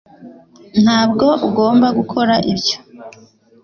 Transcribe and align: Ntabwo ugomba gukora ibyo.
Ntabwo 0.83 1.25
ugomba 1.47 1.87
gukora 1.97 2.35
ibyo. 2.51 2.77